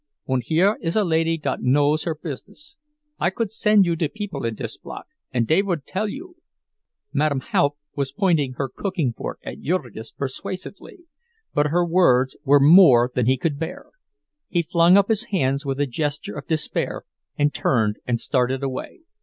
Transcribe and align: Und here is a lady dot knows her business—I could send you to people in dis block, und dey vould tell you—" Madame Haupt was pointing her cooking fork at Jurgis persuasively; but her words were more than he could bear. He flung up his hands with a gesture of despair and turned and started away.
Und 0.25 0.41
here 0.45 0.79
is 0.81 0.95
a 0.95 1.03
lady 1.03 1.37
dot 1.37 1.61
knows 1.61 2.05
her 2.05 2.15
business—I 2.15 3.29
could 3.29 3.51
send 3.51 3.85
you 3.85 3.95
to 3.97 4.09
people 4.09 4.43
in 4.45 4.55
dis 4.55 4.75
block, 4.75 5.05
und 5.31 5.45
dey 5.47 5.61
vould 5.61 5.85
tell 5.85 6.07
you—" 6.09 6.37
Madame 7.13 7.41
Haupt 7.51 7.77
was 7.95 8.11
pointing 8.11 8.53
her 8.53 8.67
cooking 8.67 9.13
fork 9.13 9.37
at 9.43 9.59
Jurgis 9.61 10.11
persuasively; 10.11 11.01
but 11.53 11.67
her 11.67 11.85
words 11.85 12.35
were 12.43 12.59
more 12.59 13.11
than 13.13 13.27
he 13.27 13.37
could 13.37 13.59
bear. 13.59 13.91
He 14.49 14.63
flung 14.63 14.97
up 14.97 15.07
his 15.07 15.25
hands 15.25 15.67
with 15.67 15.79
a 15.79 15.85
gesture 15.85 16.35
of 16.35 16.47
despair 16.47 17.03
and 17.37 17.53
turned 17.53 17.99
and 18.07 18.19
started 18.19 18.63
away. 18.63 19.01